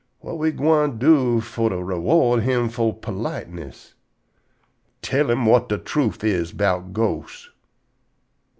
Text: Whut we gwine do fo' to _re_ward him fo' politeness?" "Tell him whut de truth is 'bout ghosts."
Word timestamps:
Whut 0.23 0.39
we 0.39 0.49
gwine 0.49 0.97
do 0.97 1.41
fo' 1.41 1.69
to 1.69 1.75
_re_ward 1.75 2.41
him 2.41 2.69
fo' 2.69 2.91
politeness?" 2.91 3.93
"Tell 5.03 5.29
him 5.29 5.43
whut 5.45 5.69
de 5.69 5.77
truth 5.77 6.23
is 6.23 6.53
'bout 6.53 6.91
ghosts." 6.91 7.51